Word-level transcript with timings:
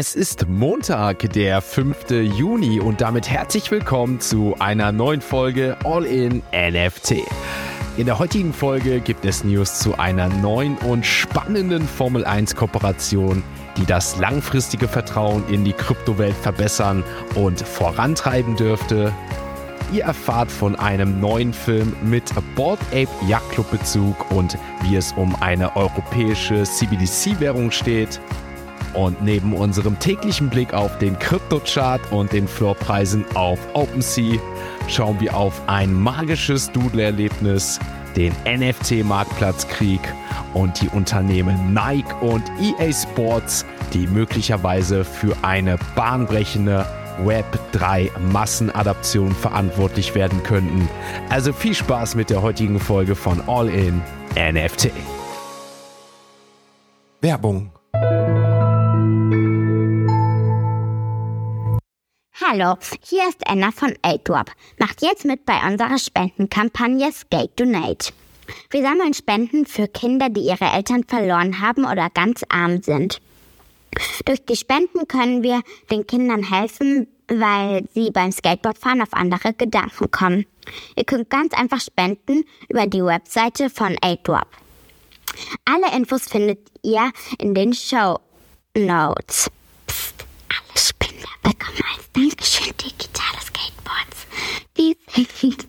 Es 0.00 0.14
ist 0.14 0.46
Montag, 0.48 1.32
der 1.32 1.60
5. 1.60 2.10
Juni 2.10 2.78
und 2.78 3.00
damit 3.00 3.28
herzlich 3.28 3.68
willkommen 3.72 4.20
zu 4.20 4.54
einer 4.60 4.92
neuen 4.92 5.20
Folge 5.20 5.76
All 5.82 6.04
in 6.04 6.44
NFT. 6.52 7.14
In 7.96 8.06
der 8.06 8.20
heutigen 8.20 8.52
Folge 8.52 9.00
gibt 9.00 9.24
es 9.24 9.42
News 9.42 9.80
zu 9.80 9.98
einer 9.98 10.28
neuen 10.28 10.78
und 10.78 11.04
spannenden 11.04 11.82
Formel 11.82 12.24
1 12.24 12.54
Kooperation, 12.54 13.42
die 13.76 13.86
das 13.86 14.16
langfristige 14.18 14.86
Vertrauen 14.86 15.42
in 15.48 15.64
die 15.64 15.72
Kryptowelt 15.72 16.36
verbessern 16.36 17.02
und 17.34 17.60
vorantreiben 17.60 18.54
dürfte. 18.54 19.12
Ihr 19.92 20.04
erfahrt 20.04 20.52
von 20.52 20.76
einem 20.76 21.18
neuen 21.18 21.52
Film 21.52 21.96
mit 22.04 22.32
Board 22.54 22.78
Ape 22.92 23.08
Yacht 23.26 23.50
Club 23.50 23.68
Bezug 23.72 24.30
und 24.30 24.56
wie 24.84 24.94
es 24.94 25.10
um 25.14 25.34
eine 25.42 25.74
europäische 25.74 26.62
CBDC-Währung 26.62 27.72
steht. 27.72 28.20
Und 28.98 29.22
neben 29.22 29.52
unserem 29.52 29.96
täglichen 30.00 30.50
Blick 30.50 30.74
auf 30.74 30.98
den 30.98 31.16
Kryptochart 31.20 32.00
und 32.10 32.32
den 32.32 32.48
Floorpreisen 32.48 33.24
auf 33.34 33.60
OpenSea 33.74 34.40
schauen 34.88 35.20
wir 35.20 35.36
auf 35.36 35.62
ein 35.68 35.94
magisches 35.94 36.72
Doodle-Erlebnis, 36.72 37.78
den 38.16 38.32
NFT-Marktplatzkrieg 38.44 40.00
und 40.52 40.80
die 40.80 40.88
Unternehmen 40.88 41.72
Nike 41.72 42.12
und 42.20 42.42
EA 42.60 42.92
Sports, 42.92 43.64
die 43.94 44.08
möglicherweise 44.08 45.04
für 45.04 45.36
eine 45.42 45.78
bahnbrechende 45.94 46.84
Web3 47.24 48.10
Massenadaption 48.18 49.30
verantwortlich 49.30 50.16
werden 50.16 50.42
könnten. 50.42 50.88
Also 51.28 51.52
viel 51.52 51.74
Spaß 51.74 52.16
mit 52.16 52.30
der 52.30 52.42
heutigen 52.42 52.80
Folge 52.80 53.14
von 53.14 53.40
All 53.48 53.68
In 53.68 54.02
NFT. 54.34 54.90
Werbung 57.20 57.70
Hallo, 62.50 62.78
hier 63.02 63.28
ist 63.28 63.46
Anna 63.46 63.70
von 63.72 63.94
AidWap. 64.00 64.50
Macht 64.78 65.02
jetzt 65.02 65.26
mit 65.26 65.44
bei 65.44 65.58
unserer 65.66 65.98
Spendenkampagne 65.98 67.12
Skate 67.12 67.60
Donate. 67.60 68.10
Wir 68.70 68.82
sammeln 68.82 69.12
Spenden 69.12 69.66
für 69.66 69.86
Kinder, 69.86 70.30
die 70.30 70.46
ihre 70.46 70.64
Eltern 70.64 71.04
verloren 71.04 71.60
haben 71.60 71.84
oder 71.84 72.08
ganz 72.08 72.44
arm 72.48 72.80
sind. 72.80 73.20
Durch 74.24 74.42
die 74.46 74.56
Spenden 74.56 75.06
können 75.08 75.42
wir 75.42 75.60
den 75.90 76.06
Kindern 76.06 76.42
helfen, 76.42 77.08
weil 77.26 77.86
sie 77.92 78.10
beim 78.10 78.32
Skateboardfahren 78.32 79.02
auf 79.02 79.12
andere 79.12 79.52
Gedanken 79.52 80.10
kommen. 80.10 80.46
Ihr 80.96 81.04
könnt 81.04 81.28
ganz 81.28 81.52
einfach 81.52 81.82
spenden 81.82 82.44
über 82.70 82.86
die 82.86 83.04
Webseite 83.04 83.68
von 83.68 83.94
AidWap. 84.00 84.48
Alle 85.66 85.94
Infos 85.94 86.22
findet 86.22 86.60
ihr 86.82 87.12
in 87.38 87.52
den 87.52 87.74
Show 87.74 88.20
Notes. 88.74 89.50
Spender 91.28 91.42
bekommen 91.42 91.82
als 91.94 92.10
Dankeschön 92.12 92.72
digitale 92.72 93.40
Skateboards. 93.40 94.26
Die 94.76 94.96
sind 95.34 95.66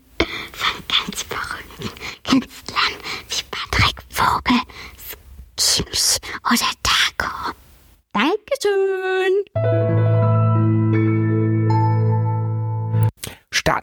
von 0.51 0.83
ganz 0.87 1.23
verrückten 1.23 1.89
Künstlern 2.23 2.93
wie 3.29 3.43
Patrick 3.51 4.01
Vogel, 4.09 4.61
Skimsch 5.59 6.17
oder 6.45 6.71
Taco. 6.83 7.53
Dankeschön! 8.13 9.45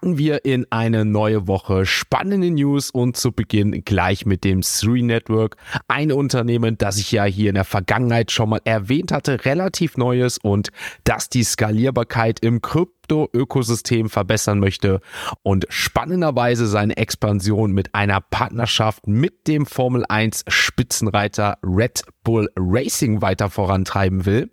Starten 0.06 0.18
wir 0.18 0.44
in 0.44 0.66
eine 0.70 1.04
neue 1.04 1.48
Woche. 1.48 1.84
Spannende 1.84 2.48
News 2.52 2.90
und 2.90 3.16
zu 3.16 3.32
Beginn 3.32 3.82
gleich 3.84 4.24
mit 4.24 4.44
dem 4.44 4.60
Three 4.60 5.02
Network. 5.02 5.56
Ein 5.88 6.12
Unternehmen, 6.12 6.78
das 6.78 6.98
ich 6.98 7.10
ja 7.10 7.24
hier 7.24 7.48
in 7.48 7.56
der 7.56 7.64
Vergangenheit 7.64 8.30
schon 8.30 8.50
mal 8.50 8.60
erwähnt 8.64 9.10
hatte, 9.10 9.44
relativ 9.44 9.96
neues 9.96 10.38
und 10.38 10.68
das 11.02 11.28
die 11.28 11.42
Skalierbarkeit 11.42 12.38
im 12.38 12.62
Krypto-Ökosystem 12.62 14.08
verbessern 14.08 14.60
möchte 14.60 15.00
und 15.42 15.66
spannenderweise 15.70 16.68
seine 16.68 16.96
Expansion 16.96 17.72
mit 17.72 17.92
einer 17.92 18.20
Partnerschaft 18.20 19.08
mit 19.08 19.48
dem 19.48 19.66
Formel 19.66 20.04
1 20.08 20.44
Spitzenreiter 20.46 21.58
Red 21.64 22.04
Bull 22.22 22.48
Racing 22.56 23.22
weiter 23.22 23.50
vorantreiben 23.50 24.24
will. 24.24 24.50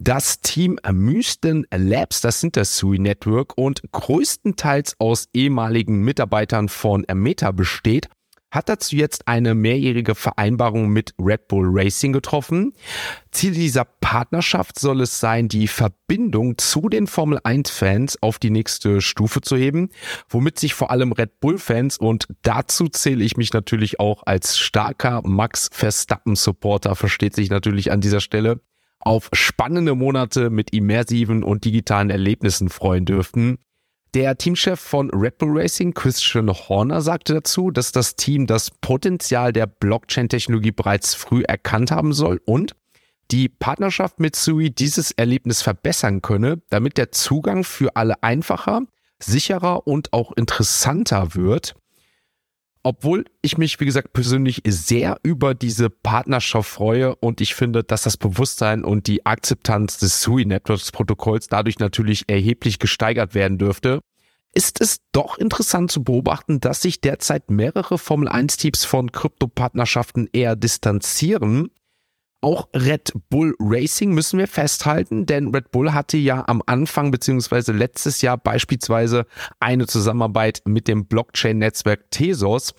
Das 0.00 0.40
Team 0.40 0.78
Mysten 0.90 1.66
Labs, 1.74 2.20
das 2.20 2.40
sind 2.40 2.56
das 2.56 2.78
SUI 2.78 3.00
Network 3.00 3.58
und 3.58 3.82
größtenteils 3.90 4.94
aus 5.00 5.28
ehemaligen 5.34 6.02
Mitarbeitern 6.02 6.68
von 6.68 7.04
Meta 7.12 7.50
besteht, 7.50 8.08
hat 8.50 8.68
dazu 8.68 8.94
jetzt 8.94 9.26
eine 9.26 9.56
mehrjährige 9.56 10.14
Vereinbarung 10.14 10.88
mit 10.88 11.14
Red 11.20 11.48
Bull 11.48 11.66
Racing 11.68 12.12
getroffen. 12.12 12.72
Ziel 13.32 13.52
dieser 13.52 13.84
Partnerschaft 13.84 14.78
soll 14.78 15.00
es 15.00 15.20
sein, 15.20 15.48
die 15.48 15.68
Verbindung 15.68 16.56
zu 16.58 16.88
den 16.88 17.08
Formel 17.08 17.40
1 17.42 17.68
Fans 17.68 18.22
auf 18.22 18.38
die 18.38 18.50
nächste 18.50 19.00
Stufe 19.00 19.40
zu 19.40 19.56
heben, 19.56 19.90
womit 20.28 20.60
sich 20.60 20.74
vor 20.74 20.90
allem 20.90 21.12
Red 21.12 21.40
Bull 21.40 21.58
Fans 21.58 21.98
und 21.98 22.28
dazu 22.42 22.88
zähle 22.88 23.24
ich 23.24 23.36
mich 23.36 23.52
natürlich 23.52 24.00
auch 24.00 24.22
als 24.24 24.58
starker 24.58 25.22
Max 25.24 25.68
Verstappen 25.72 26.36
Supporter, 26.36 26.94
versteht 26.94 27.34
sich 27.34 27.50
natürlich 27.50 27.90
an 27.92 28.00
dieser 28.00 28.20
Stelle, 28.20 28.60
auf 29.00 29.28
spannende 29.32 29.94
Monate 29.94 30.50
mit 30.50 30.72
immersiven 30.72 31.42
und 31.42 31.64
digitalen 31.64 32.10
Erlebnissen 32.10 32.68
freuen 32.68 33.04
dürften. 33.04 33.58
Der 34.14 34.38
Teamchef 34.38 34.80
von 34.80 35.10
Red 35.10 35.38
Bull 35.38 35.58
Racing, 35.58 35.92
Christian 35.92 36.50
Horner, 36.50 37.02
sagte 37.02 37.34
dazu, 37.34 37.70
dass 37.70 37.92
das 37.92 38.16
Team 38.16 38.46
das 38.46 38.70
Potenzial 38.70 39.52
der 39.52 39.66
Blockchain-Technologie 39.66 40.72
bereits 40.72 41.14
früh 41.14 41.42
erkannt 41.42 41.90
haben 41.90 42.12
soll 42.12 42.40
und 42.46 42.74
die 43.30 43.50
Partnerschaft 43.50 44.20
mit 44.20 44.34
Sui 44.34 44.70
dieses 44.70 45.10
Erlebnis 45.10 45.60
verbessern 45.60 46.22
könne, 46.22 46.62
damit 46.70 46.96
der 46.96 47.12
Zugang 47.12 47.64
für 47.64 47.96
alle 47.96 48.22
einfacher, 48.22 48.82
sicherer 49.18 49.86
und 49.86 50.14
auch 50.14 50.32
interessanter 50.32 51.34
wird 51.34 51.74
obwohl 52.82 53.24
ich 53.42 53.58
mich, 53.58 53.80
wie 53.80 53.84
gesagt, 53.84 54.12
persönlich 54.12 54.62
sehr 54.66 55.18
über 55.22 55.54
diese 55.54 55.90
Partnerschaft 55.90 56.70
freue 56.70 57.14
und 57.16 57.40
ich 57.40 57.54
finde, 57.54 57.84
dass 57.84 58.02
das 58.02 58.16
Bewusstsein 58.16 58.84
und 58.84 59.06
die 59.06 59.26
Akzeptanz 59.26 59.98
des 59.98 60.22
SUI 60.22 60.44
Networks 60.44 60.92
Protokolls 60.92 61.48
dadurch 61.48 61.78
natürlich 61.78 62.24
erheblich 62.28 62.78
gesteigert 62.78 63.34
werden 63.34 63.58
dürfte, 63.58 64.00
ist 64.54 64.80
es 64.80 65.00
doch 65.12 65.38
interessant 65.38 65.90
zu 65.90 66.02
beobachten, 66.02 66.60
dass 66.60 66.82
sich 66.82 67.00
derzeit 67.00 67.50
mehrere 67.50 67.98
Formel 67.98 68.28
1 68.28 68.56
Teams 68.56 68.84
von 68.84 69.12
Kryptopartnerschaften 69.12 70.28
eher 70.32 70.56
distanzieren 70.56 71.70
auch 72.40 72.68
Red 72.74 73.12
Bull 73.30 73.54
Racing 73.58 74.12
müssen 74.12 74.38
wir 74.38 74.48
festhalten, 74.48 75.26
denn 75.26 75.54
Red 75.54 75.70
Bull 75.70 75.92
hatte 75.92 76.16
ja 76.16 76.44
am 76.46 76.62
Anfang 76.66 77.10
beziehungsweise 77.10 77.72
letztes 77.72 78.22
Jahr 78.22 78.36
beispielsweise 78.36 79.26
eine 79.60 79.86
Zusammenarbeit 79.86 80.62
mit 80.64 80.88
dem 80.88 81.06
Blockchain-Netzwerk 81.06 82.10
Tesos, 82.10 82.74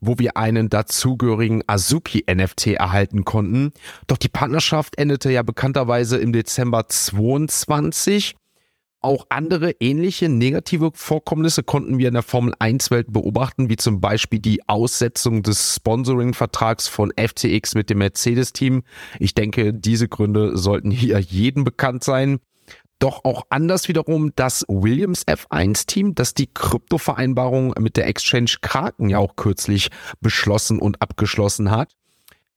wo 0.00 0.18
wir 0.18 0.36
einen 0.36 0.68
dazugehörigen 0.68 1.62
Azuki 1.66 2.24
NFT 2.32 2.68
erhalten 2.68 3.24
konnten. 3.24 3.72
Doch 4.06 4.18
die 4.18 4.28
Partnerschaft 4.28 4.96
endete 4.98 5.30
ja 5.30 5.42
bekannterweise 5.42 6.18
im 6.18 6.32
Dezember 6.32 6.88
22 6.88 8.36
auch 9.04 9.26
andere 9.28 9.72
ähnliche 9.80 10.28
negative 10.28 10.90
Vorkommnisse 10.94 11.62
konnten 11.62 11.98
wir 11.98 12.08
in 12.08 12.14
der 12.14 12.22
Formel 12.22 12.54
1 12.58 12.90
Welt 12.90 13.12
beobachten, 13.12 13.68
wie 13.68 13.76
zum 13.76 14.00
Beispiel 14.00 14.38
die 14.38 14.66
Aussetzung 14.68 15.42
des 15.42 15.76
Sponsoring-Vertrags 15.76 16.88
von 16.88 17.12
FTX 17.16 17.74
mit 17.74 17.90
dem 17.90 17.98
Mercedes-Team. 17.98 18.82
Ich 19.20 19.34
denke, 19.34 19.72
diese 19.72 20.08
Gründe 20.08 20.56
sollten 20.56 20.90
hier 20.90 21.18
jedem 21.18 21.64
bekannt 21.64 22.02
sein. 22.02 22.40
Doch 22.98 23.24
auch 23.24 23.42
anders 23.50 23.88
wiederum 23.88 24.32
das 24.34 24.64
Williams 24.68 25.26
F1-Team, 25.26 26.14
das 26.14 26.32
die 26.32 26.46
Krypto-Vereinbarung 26.46 27.74
mit 27.78 27.96
der 27.96 28.06
Exchange 28.06 28.52
Kraken 28.62 29.10
ja 29.10 29.18
auch 29.18 29.36
kürzlich 29.36 29.90
beschlossen 30.20 30.78
und 30.78 31.02
abgeschlossen 31.02 31.70
hat. 31.70 31.92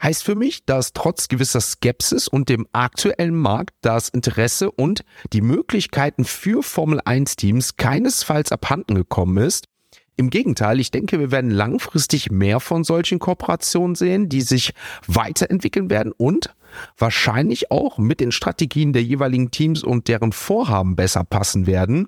Heißt 0.01 0.23
für 0.23 0.35
mich, 0.35 0.65
dass 0.65 0.93
trotz 0.93 1.27
gewisser 1.27 1.59
Skepsis 1.59 2.27
und 2.27 2.49
dem 2.49 2.67
aktuellen 2.71 3.35
Markt 3.35 3.75
das 3.81 4.09
Interesse 4.09 4.69
und 4.71 5.03
die 5.33 5.41
Möglichkeiten 5.41 6.23
für 6.23 6.61
Formel 6.61 7.01
1 7.03 7.35
Teams 7.35 7.77
keinesfalls 7.77 8.51
abhanden 8.51 8.95
gekommen 8.95 9.37
ist. 9.37 9.67
Im 10.15 10.31
Gegenteil, 10.31 10.79
ich 10.79 10.89
denke, 10.89 11.19
wir 11.19 11.31
werden 11.31 11.51
langfristig 11.51 12.31
mehr 12.31 12.59
von 12.59 12.83
solchen 12.83 13.19
Kooperationen 13.19 13.95
sehen, 13.95 14.29
die 14.29 14.41
sich 14.41 14.73
weiterentwickeln 15.05 15.91
werden 15.91 16.11
und 16.11 16.55
wahrscheinlich 16.97 17.71
auch 17.71 17.99
mit 17.99 18.19
den 18.19 18.31
Strategien 18.31 18.93
der 18.93 19.03
jeweiligen 19.03 19.51
Teams 19.51 19.83
und 19.83 20.07
deren 20.07 20.31
Vorhaben 20.31 20.95
besser 20.95 21.23
passen 21.23 21.67
werden. 21.67 22.07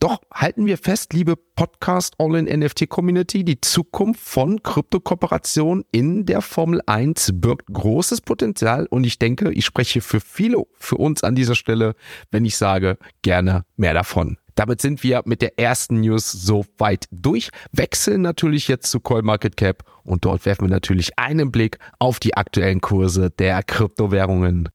Doch 0.00 0.22
halten 0.32 0.64
wir 0.64 0.78
fest, 0.78 1.12
liebe 1.12 1.36
Podcast 1.36 2.14
All-in-NFT 2.16 2.88
Community, 2.88 3.44
die 3.44 3.60
Zukunft 3.60 4.22
von 4.22 4.62
Kryptokooperation 4.62 5.84
in 5.92 6.24
der 6.24 6.40
Formel 6.40 6.80
1 6.86 7.32
birgt 7.34 7.66
großes 7.70 8.22
Potenzial 8.22 8.86
und 8.86 9.04
ich 9.04 9.18
denke, 9.18 9.52
ich 9.52 9.66
spreche 9.66 10.00
für 10.00 10.20
viele, 10.20 10.64
für 10.78 10.96
uns 10.96 11.22
an 11.22 11.34
dieser 11.34 11.54
Stelle, 11.54 11.96
wenn 12.30 12.46
ich 12.46 12.56
sage, 12.56 12.96
gerne 13.20 13.66
mehr 13.76 13.92
davon. 13.92 14.38
Damit 14.54 14.80
sind 14.80 15.02
wir 15.02 15.20
mit 15.26 15.42
der 15.42 15.58
ersten 15.58 16.00
News 16.00 16.32
so 16.32 16.64
weit 16.78 17.04
durch, 17.10 17.50
wechseln 17.70 18.22
natürlich 18.22 18.68
jetzt 18.68 18.90
zu 18.90 19.00
CoinMarketCap 19.00 19.84
und 20.02 20.24
dort 20.24 20.46
werfen 20.46 20.62
wir 20.62 20.70
natürlich 20.70 21.18
einen 21.18 21.52
Blick 21.52 21.78
auf 21.98 22.20
die 22.20 22.38
aktuellen 22.38 22.80
Kurse 22.80 23.28
der 23.28 23.62
Kryptowährungen. 23.62 24.70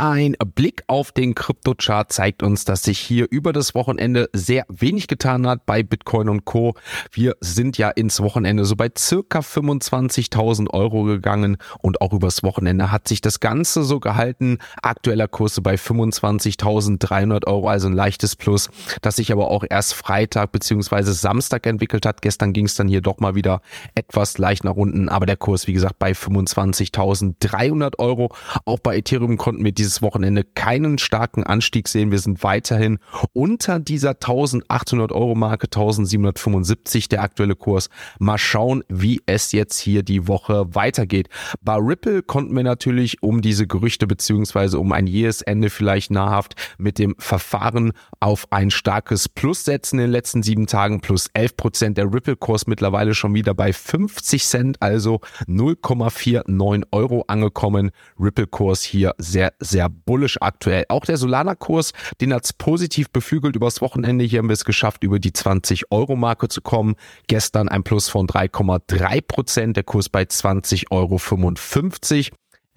Ein 0.00 0.36
Blick 0.54 0.84
auf 0.86 1.10
den 1.10 1.34
Kryptochart 1.34 2.12
zeigt 2.12 2.44
uns, 2.44 2.64
dass 2.64 2.84
sich 2.84 3.00
hier 3.00 3.26
über 3.30 3.52
das 3.52 3.74
Wochenende 3.74 4.30
sehr 4.32 4.64
wenig 4.68 5.08
getan 5.08 5.44
hat 5.48 5.66
bei 5.66 5.82
Bitcoin 5.82 6.28
und 6.28 6.44
Co. 6.44 6.74
Wir 7.10 7.34
sind 7.40 7.78
ja 7.78 7.90
ins 7.90 8.20
Wochenende 8.20 8.64
so 8.64 8.76
bei 8.76 8.90
circa 8.96 9.40
25.000 9.40 10.70
Euro 10.70 11.02
gegangen 11.02 11.56
und 11.80 12.00
auch 12.00 12.12
übers 12.12 12.44
Wochenende 12.44 12.92
hat 12.92 13.08
sich 13.08 13.22
das 13.22 13.40
Ganze 13.40 13.82
so 13.82 13.98
gehalten. 13.98 14.58
Aktueller 14.82 15.26
Kurs 15.26 15.60
bei 15.60 15.74
25.300 15.74 17.48
Euro, 17.48 17.68
also 17.68 17.88
ein 17.88 17.92
leichtes 17.92 18.36
Plus, 18.36 18.70
das 19.02 19.16
sich 19.16 19.32
aber 19.32 19.50
auch 19.50 19.64
erst 19.68 19.94
Freitag 19.94 20.52
beziehungsweise 20.52 21.12
Samstag 21.12 21.66
entwickelt 21.66 22.06
hat. 22.06 22.22
Gestern 22.22 22.52
ging 22.52 22.66
es 22.66 22.76
dann 22.76 22.86
hier 22.86 23.00
doch 23.00 23.18
mal 23.18 23.34
wieder 23.34 23.62
etwas 23.96 24.38
leicht 24.38 24.62
nach 24.62 24.76
unten, 24.76 25.08
aber 25.08 25.26
der 25.26 25.36
Kurs, 25.36 25.66
wie 25.66 25.72
gesagt, 25.72 25.98
bei 25.98 26.12
25.300 26.12 27.98
Euro. 27.98 28.32
Auch 28.64 28.78
bei 28.78 28.96
Ethereum 28.96 29.36
konnten 29.36 29.64
wir 29.64 29.72
dieses 29.88 30.02
Wochenende 30.02 30.44
keinen 30.44 30.98
starken 30.98 31.44
Anstieg 31.44 31.88
sehen. 31.88 32.10
Wir 32.10 32.18
sind 32.18 32.42
weiterhin 32.42 32.98
unter 33.32 33.80
dieser 33.80 34.10
1800 34.10 35.12
Euro 35.12 35.34
Marke, 35.34 35.64
1775 35.64 37.08
der 37.08 37.22
aktuelle 37.22 37.56
Kurs. 37.56 37.88
Mal 38.18 38.36
schauen, 38.36 38.84
wie 38.88 39.22
es 39.24 39.52
jetzt 39.52 39.78
hier 39.78 40.02
die 40.02 40.28
Woche 40.28 40.66
weitergeht. 40.74 41.30
Bei 41.62 41.76
Ripple 41.76 42.22
konnten 42.22 42.54
wir 42.54 42.64
natürlich 42.64 43.22
um 43.22 43.40
diese 43.40 43.66
Gerüchte 43.66 44.06
beziehungsweise 44.06 44.78
um 44.78 44.92
ein 44.92 45.06
jähes 45.06 45.40
Ende 45.40 45.70
vielleicht 45.70 46.10
nahrhaft 46.10 46.54
mit 46.76 46.98
dem 46.98 47.14
Verfahren 47.18 47.92
auf 48.20 48.46
ein 48.50 48.70
starkes 48.70 49.26
Plus 49.26 49.64
setzen 49.64 49.98
in 49.98 50.06
den 50.06 50.10
letzten 50.10 50.42
sieben 50.42 50.66
Tagen 50.66 51.00
plus 51.00 51.30
11 51.32 51.56
Prozent. 51.56 51.96
Der 51.96 52.12
Ripple-Kurs 52.12 52.66
mittlerweile 52.66 53.14
schon 53.14 53.32
wieder 53.32 53.54
bei 53.54 53.72
50 53.72 54.44
Cent, 54.44 54.82
also 54.82 55.20
0,49 55.46 56.84
Euro 56.92 57.24
angekommen. 57.26 57.90
Ripple-Kurs 58.20 58.82
hier 58.82 59.14
sehr, 59.16 59.54
sehr 59.60 59.77
bullish 59.86 60.38
aktuell. 60.40 60.84
Auch 60.88 61.04
der 61.04 61.16
Solana-Kurs, 61.16 61.92
den 62.20 62.34
hat's 62.34 62.52
positiv 62.52 63.10
beflügelt 63.10 63.54
übers 63.54 63.80
Wochenende. 63.80 64.24
Hier 64.24 64.40
haben 64.40 64.48
wir 64.48 64.54
es 64.54 64.64
geschafft, 64.64 65.04
über 65.04 65.20
die 65.20 65.32
20 65.32 65.92
Euro 65.92 66.16
Marke 66.16 66.48
zu 66.48 66.60
kommen. 66.60 66.96
Gestern 67.28 67.68
ein 67.68 67.84
Plus 67.84 68.08
von 68.08 68.26
3,3 68.26 69.20
Prozent, 69.20 69.76
der 69.76 69.84
Kurs 69.84 70.08
bei 70.08 70.22
20,55 70.22 70.90
Euro. 70.90 71.18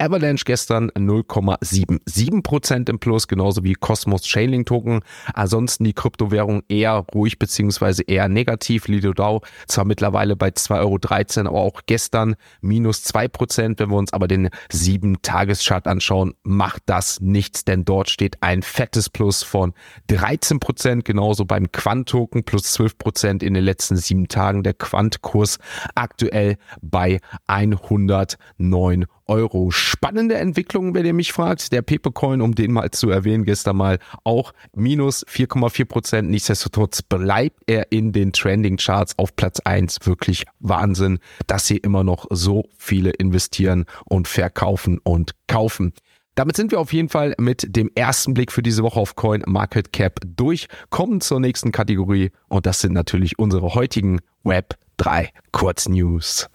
Avalanche 0.02 0.44
gestern 0.44 0.90
0,77% 0.90 2.90
im 2.90 2.98
Plus, 2.98 3.28
genauso 3.28 3.62
wie 3.62 3.74
Cosmos 3.74 4.22
Chainlink 4.22 4.66
Token. 4.66 5.02
Ansonsten 5.32 5.84
die 5.84 5.92
Kryptowährung 5.92 6.64
eher 6.68 7.06
ruhig 7.14 7.38
beziehungsweise 7.38 8.02
eher 8.02 8.28
negativ. 8.28 8.88
Lido 8.88 9.12
DAO 9.12 9.42
zwar 9.68 9.84
mittlerweile 9.84 10.34
bei 10.34 10.48
2,13 10.48 11.44
Euro, 11.44 11.50
aber 11.50 11.60
auch 11.60 11.82
gestern 11.86 12.34
minus 12.60 13.04
2%. 13.04 13.78
Wenn 13.78 13.90
wir 13.90 13.96
uns 13.96 14.12
aber 14.12 14.26
den 14.26 14.48
7-Tages-Chart 14.72 15.86
anschauen, 15.86 16.34
macht 16.42 16.82
das 16.86 17.20
nichts, 17.20 17.64
denn 17.64 17.84
dort 17.84 18.10
steht 18.10 18.42
ein 18.42 18.62
fettes 18.62 19.08
Plus 19.08 19.44
von 19.44 19.72
13%, 20.10 21.02
genauso 21.02 21.44
beim 21.44 21.70
Quant-Token 21.70 22.42
plus 22.42 22.76
12% 22.76 23.44
in 23.44 23.54
den 23.54 23.62
letzten 23.62 23.96
sieben 23.96 24.26
Tagen. 24.26 24.64
Der 24.64 24.74
Quant-Kurs 24.74 25.60
aktuell 25.94 26.56
bei 26.80 27.20
109 27.46 29.04
Euro. 29.04 29.21
Spannende 29.70 30.36
Entwicklung, 30.36 30.94
wenn 30.94 31.06
ihr 31.06 31.12
mich 31.12 31.32
fragt. 31.32 31.72
Der 31.72 31.82
Pepecoin, 31.82 32.40
um 32.40 32.54
den 32.54 32.72
mal 32.72 32.90
zu 32.90 33.10
erwähnen, 33.10 33.44
gestern 33.44 33.76
mal 33.76 33.98
auch 34.24 34.52
minus 34.74 35.26
4,4 35.26 35.84
Prozent. 35.84 36.30
Nichtsdestotrotz 36.30 37.02
bleibt 37.02 37.62
er 37.66 37.92
in 37.92 38.12
den 38.12 38.32
Trending 38.32 38.76
Charts 38.76 39.18
auf 39.18 39.34
Platz 39.36 39.60
1. 39.60 39.98
Wirklich 40.04 40.44
Wahnsinn, 40.60 41.18
dass 41.46 41.66
hier 41.66 41.82
immer 41.82 42.04
noch 42.04 42.26
so 42.30 42.64
viele 42.76 43.10
investieren 43.10 43.86
und 44.04 44.28
verkaufen 44.28 44.98
und 45.02 45.32
kaufen. 45.46 45.92
Damit 46.34 46.56
sind 46.56 46.70
wir 46.70 46.80
auf 46.80 46.92
jeden 46.94 47.10
Fall 47.10 47.34
mit 47.38 47.76
dem 47.76 47.90
ersten 47.94 48.32
Blick 48.32 48.52
für 48.52 48.62
diese 48.62 48.82
Woche 48.82 48.98
auf 48.98 49.16
Coin 49.16 49.42
Market 49.46 49.92
Cap 49.92 50.20
durch. 50.24 50.66
Kommen 50.88 51.20
zur 51.20 51.40
nächsten 51.40 51.72
Kategorie 51.72 52.30
und 52.48 52.64
das 52.64 52.80
sind 52.80 52.94
natürlich 52.94 53.38
unsere 53.38 53.74
heutigen 53.74 54.20
Web 54.42 54.76
3 54.96 55.28
Kurznews. 55.52 56.48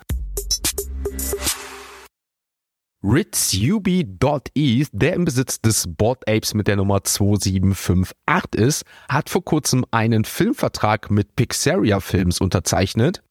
Ritsubi.eth, 3.03 4.89
der 4.91 5.13
im 5.13 5.25
Besitz 5.25 5.61
des 5.61 5.85
Board 5.87 6.27
Apes 6.27 6.53
mit 6.53 6.67
der 6.67 6.77
Nummer 6.77 7.03
2758 7.03 8.59
ist, 8.59 8.83
hat 9.07 9.29
vor 9.29 9.45
kurzem 9.45 9.85
einen 9.91 10.25
Filmvertrag 10.25 11.11
mit 11.11 11.35
Pixaria 11.35 11.99
Films 11.99 12.41
unterzeichnet. 12.41 13.21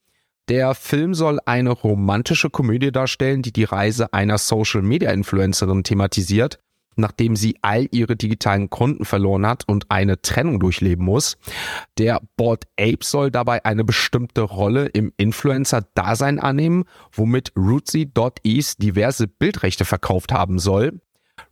Der 0.49 0.75
Film 0.75 1.15
soll 1.15 1.41
eine 1.45 1.71
romantische 1.71 2.51
Komödie 2.51 2.93
darstellen, 2.93 3.43
die 3.43 3.53
die 3.53 3.65
Reise 3.65 4.13
einer 4.13 4.39
Social 4.39 4.83
Media 4.83 5.11
Influencerin 5.11 5.83
thematisiert 5.83 6.61
nachdem 6.97 7.37
sie 7.37 7.57
all 7.63 7.89
ihre 7.93 8.17
digitalen 8.17 8.71
Konten 8.71 9.05
verloren 9.05 9.47
hat 9.47 9.65
und 9.67 9.91
eine 9.91 10.21
Trennung 10.21 10.61
durchleben 10.61 11.05
muss. 11.05 11.37
Der 11.99 12.21
Board 12.37 12.65
Ape 12.79 12.99
soll 13.03 13.31
dabei 13.31 13.65
eine 13.65 13.85
bestimmte 13.85 14.43
Rolle 14.43 14.87
im 14.87 15.13
Influencer-Dasein 15.17 16.41
annehmen, 16.41 16.85
womit 17.13 17.53
Rootsy.eth 17.57 18.83
diverse 18.83 19.29
Bildrechte 19.29 19.85
verkauft 19.85 20.33
haben 20.33 20.59
soll. 20.59 21.01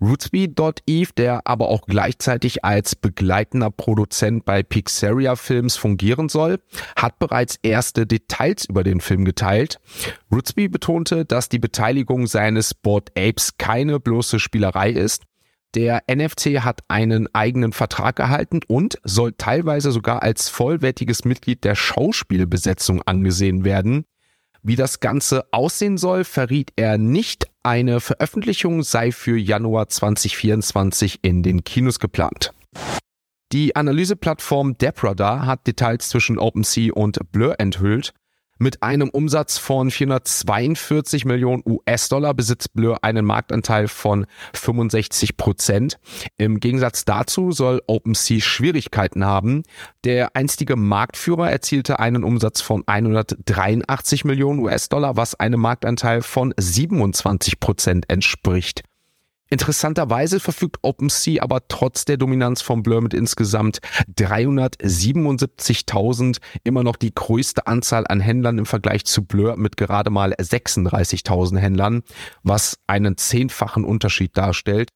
Rootsby.eve, 0.01 1.13
der 1.17 1.47
aber 1.47 1.69
auch 1.69 1.87
gleichzeitig 1.87 2.65
als 2.65 2.97
begleitender 2.97 3.71
Produzent 3.71 4.45
bei 4.45 4.63
Pixaria 4.63 5.37
Films 5.37 5.77
fungieren 5.77 6.29
soll, 6.29 6.61
hat 6.97 7.19
bereits 7.19 7.59
erste 7.63 8.07
Details 8.07 8.67
über 8.67 8.83
den 8.83 9.01
Film 9.01 9.25
geteilt. 9.25 9.81
Rootsby 10.33 10.69
betonte, 10.69 11.25
dass 11.25 11.49
die 11.49 11.59
Beteiligung 11.59 12.27
seines 12.27 12.75
Board 12.75 13.11
Apes 13.17 13.57
keine 13.59 14.01
bloße 14.01 14.41
Spielerei 14.41 14.91
ist, 14.91 15.23
der 15.75 16.03
NFC 16.09 16.61
hat 16.61 16.83
einen 16.89 17.33
eigenen 17.35 17.73
Vertrag 17.73 18.19
erhalten 18.19 18.61
und 18.67 18.99
soll 19.05 19.33
teilweise 19.37 19.91
sogar 19.93 20.23
als 20.23 20.49
vollwertiges 20.49 21.25
Mitglied 21.25 21.65
der 21.65 21.75
Schauspielbesetzung 21.75 23.03
angesehen 23.03 23.65
werden. 23.65 24.05
Wie 24.63 24.77
das 24.77 25.01
Ganze 25.01 25.45
aussehen 25.53 25.99
soll, 25.99 26.25
verriet 26.25 26.73
er 26.77 26.97
nicht. 26.97 27.49
Eine 27.63 28.01
Veröffentlichung 28.01 28.83
sei 28.83 29.13
für 29.13 29.37
Januar 29.37 29.89
2024 29.89 31.19
in 31.23 31.43
den 31.43 31.65
Kinos 31.65 31.99
geplant. 31.99 32.53
Die 33.53 33.77
Analyseplattform 33.77 34.79
Depradar 34.79 35.47
hat 35.47 35.67
Details 35.67 36.09
zwischen 36.09 36.39
OpenSea 36.39 36.93
und 36.93 37.19
Blur 37.31 37.61
enthüllt. 37.61 38.15
Mit 38.59 38.83
einem 38.85 39.09
Umsatz 39.09 39.59
von 39.59 39.91
442 39.91 41.25
Millionen 41.25 41.65
US-Dollar 41.67 42.35
besitzt 42.35 42.73
Blur 42.73 43.03
einen 43.03 43.25
Marktanteil 43.25 43.89
von 43.89 44.27
65 44.53 45.37
Prozent. 45.37 45.99
Im 46.37 46.61
Gegensatz 46.61 47.05
dazu 47.05 47.51
soll 47.51 47.83
OpenSea 47.89 48.41
Schwierigkeiten 48.41 49.25
haben. 49.25 49.65
Der 50.05 50.37
einstige 50.37 50.77
Marktführer 50.77 51.51
erzielte 51.51 51.99
einen 51.99 52.23
Umsatz 52.23 52.61
von 52.61 52.85
183 52.87 54.25
Millionen 54.25 54.61
US-Dollar, 54.61 55.17
was 55.17 55.35
einem 55.35 55.61
Marktanteil 55.61 56.23
von 56.23 56.55
27 56.57 57.59
Prozent 57.59 58.09
entspricht. 58.09 58.85
Interessanterweise 59.51 60.41
verfügt 60.41 60.79
OpenSea 60.83 61.43
aber 61.43 61.69
trotz 61.69 62.05
der 62.05 62.17
Dominanz 62.17 62.63
von 62.63 62.83
Blur 62.83 63.01
mit 63.03 63.15
insgesamt 63.15 63.79
377.000 64.17 66.39
immer 66.65 66.83
noch 66.83 66.97
die 66.97 67.15
größte 67.15 67.67
Anzahl 67.67 68.07
an 68.09 68.21
Händlern 68.21 68.59
im 68.59 68.67
Vergleich 68.67 69.05
zu 69.05 69.25
Blur 69.25 69.57
mit 69.57 69.77
gerade 69.77 70.11
mal 70.11 70.33
36.000 70.33 71.59
Händlern, 71.59 72.03
was 72.43 72.79
einen 72.87 73.17
zehnfachen 73.17 73.85
Unterschied 73.85 74.37
darstellt. 74.37 74.91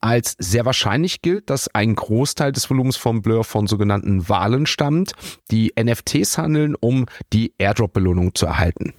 Als 0.00 0.36
sehr 0.38 0.66
wahrscheinlich 0.66 1.22
gilt, 1.22 1.48
dass 1.48 1.68
ein 1.68 1.94
Großteil 1.94 2.52
des 2.52 2.68
Volumens 2.68 2.96
von 2.96 3.22
Blur 3.22 3.44
von 3.44 3.66
sogenannten 3.66 4.28
Wahlen 4.28 4.66
stammt, 4.66 5.12
die 5.50 5.72
NFTs 5.80 6.38
handeln, 6.38 6.74
um 6.74 7.06
die 7.32 7.54
Airdrop-Belohnung 7.58 8.34
zu 8.34 8.46
erhalten. 8.46 8.94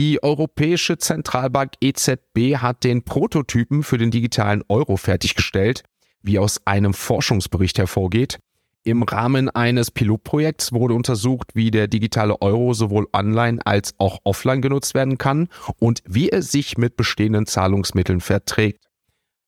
Die 0.00 0.22
Europäische 0.22 0.96
Zentralbank 0.96 1.72
EZB 1.82 2.56
hat 2.56 2.84
den 2.84 3.04
Prototypen 3.04 3.82
für 3.82 3.98
den 3.98 4.10
digitalen 4.10 4.64
Euro 4.66 4.96
fertiggestellt, 4.96 5.82
wie 6.22 6.38
aus 6.38 6.62
einem 6.66 6.94
Forschungsbericht 6.94 7.76
hervorgeht. 7.76 8.38
Im 8.82 9.02
Rahmen 9.02 9.50
eines 9.50 9.90
Pilotprojekts 9.90 10.72
wurde 10.72 10.94
untersucht, 10.94 11.50
wie 11.52 11.70
der 11.70 11.86
digitale 11.86 12.40
Euro 12.40 12.72
sowohl 12.72 13.08
online 13.12 13.60
als 13.66 13.92
auch 13.98 14.20
offline 14.24 14.62
genutzt 14.62 14.94
werden 14.94 15.18
kann 15.18 15.48
und 15.78 16.02
wie 16.06 16.30
er 16.30 16.40
sich 16.40 16.78
mit 16.78 16.96
bestehenden 16.96 17.44
Zahlungsmitteln 17.44 18.22
verträgt. 18.22 18.86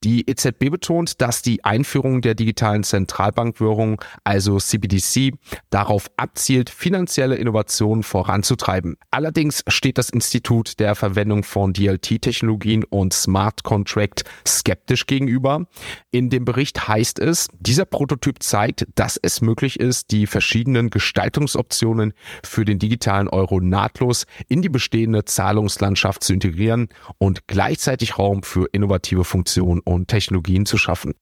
Die 0.05 0.29
EZB 0.29 0.71
betont, 0.71 1.21
dass 1.21 1.43
die 1.43 1.65
Einführung 1.65 2.23
der 2.23 2.35
digitalen 2.35 2.83
Zentralbankwährung, 2.83 4.01
also 4.25 4.59
CBDC, 4.59 5.35
darauf 5.71 6.11
abzielt, 6.17 6.71
finanzielle 6.71 7.37
Innovationen 7.37 8.03
voranzutreiben. 8.03 8.97
Allerdings 9.13 9.63
steht 9.69 9.99
das 9.99 10.11
Institut 10.11 10.81
der 10.81 10.97
Verwendung 10.97 11.45
von 11.45 11.73
DLT-Technologien 11.73 12.83
und 12.83 13.13
Smart 13.13 13.63
Contract 13.63 14.25
skeptisch 14.47 15.07
gegenüber. 15.07 15.67
In 16.11 16.31
dem 16.31 16.45
Bericht 16.45 16.89
heißt 16.89 17.21
es, 17.21 17.47
dieser 17.61 17.85
Prototyp 17.85 18.43
zeigt, 18.43 18.87
dass 18.97 19.17
es 19.23 19.41
möglich 19.41 19.79
ist, 19.79 20.11
die 20.11 20.27
verschiedenen 20.27 20.91
Gestaltungsoptionen 20.91 22.13
für 22.43 22.65
den 22.65 22.81
digitalen 22.81 23.29
Euro 23.29 23.61
nahtlos 23.61 24.27
in 24.49 24.63
die 24.63 24.69
bestehende 24.69 25.25
Zahlungslandschaft 25.25 26.25
zu 26.25 26.33
integrieren 26.33 26.89
und 27.19 27.47
gleichzeitig 27.47 28.19
Raum 28.19 28.43
für 28.43 28.67
innovative 28.73 29.23
Funktionen 29.23 29.81
und 29.93 30.09
Technologien 30.09 30.67
zu 30.67 30.79
schaffen. 30.79 31.15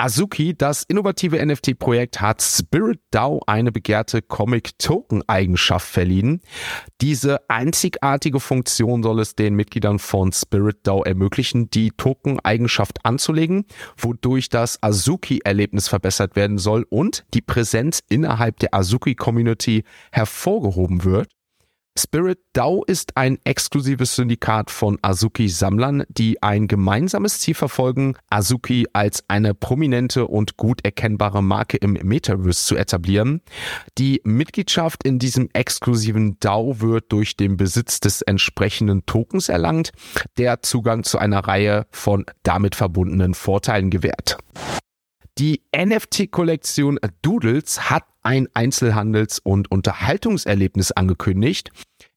Azuki, 0.00 0.56
das 0.56 0.84
innovative 0.84 1.44
NFT-Projekt, 1.44 2.22
hat 2.22 2.40
Spirit 2.40 3.00
DAO 3.10 3.42
eine 3.46 3.70
begehrte 3.70 4.22
Comic-Token-Eigenschaft 4.22 5.86
verliehen. 5.86 6.40
Diese 7.02 7.50
einzigartige 7.50 8.40
Funktion 8.40 9.02
soll 9.02 9.20
es 9.20 9.34
den 9.34 9.54
Mitgliedern 9.56 9.98
von 9.98 10.32
Spirit 10.32 10.78
DAO 10.84 11.02
ermöglichen, 11.02 11.68
die 11.68 11.90
Token-Eigenschaft 11.90 13.04
anzulegen, 13.04 13.66
wodurch 13.98 14.48
das 14.48 14.82
Azuki-Erlebnis 14.82 15.88
verbessert 15.88 16.34
werden 16.34 16.56
soll 16.56 16.86
und 16.88 17.26
die 17.34 17.42
Präsenz 17.42 18.00
innerhalb 18.08 18.58
der 18.60 18.74
Azuki-Community 18.74 19.84
hervorgehoben 20.12 21.04
wird. 21.04 21.28
Spirit 21.98 22.38
DAO 22.52 22.84
ist 22.84 23.16
ein 23.16 23.38
exklusives 23.44 24.14
Syndikat 24.14 24.70
von 24.70 24.98
Azuki-Sammlern, 25.02 26.04
die 26.08 26.42
ein 26.42 26.68
gemeinsames 26.68 27.40
Ziel 27.40 27.54
verfolgen, 27.54 28.14
Azuki 28.30 28.86
als 28.92 29.24
eine 29.28 29.54
prominente 29.54 30.26
und 30.26 30.56
gut 30.56 30.84
erkennbare 30.84 31.42
Marke 31.42 31.76
im 31.76 31.94
Metaverse 31.94 32.64
zu 32.64 32.76
etablieren. 32.76 33.42
Die 33.98 34.20
Mitgliedschaft 34.24 35.04
in 35.04 35.18
diesem 35.18 35.48
exklusiven 35.52 36.38
DAO 36.40 36.80
wird 36.80 37.12
durch 37.12 37.36
den 37.36 37.56
Besitz 37.56 38.00
des 38.00 38.22
entsprechenden 38.22 39.04
Tokens 39.04 39.48
erlangt, 39.48 39.90
der 40.38 40.62
Zugang 40.62 41.02
zu 41.02 41.18
einer 41.18 41.40
Reihe 41.40 41.86
von 41.90 42.24
damit 42.44 42.76
verbundenen 42.76 43.34
Vorteilen 43.34 43.90
gewährt. 43.90 44.38
Die 45.38 45.62
NFT-Kollektion 45.74 46.98
Doodles 47.22 47.88
hat 47.88 48.04
ein 48.22 48.48
Einzelhandels- 48.54 49.40
und 49.42 49.70
Unterhaltungserlebnis 49.70 50.92
angekündigt. 50.92 51.70